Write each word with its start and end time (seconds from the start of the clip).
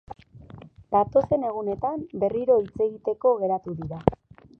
Datozen 0.95 1.45
egunetan 1.49 2.01
berriro 2.23 2.57
hitz 2.63 2.81
egiteko 2.87 3.35
geratu 3.43 3.77
dira. 3.83 4.01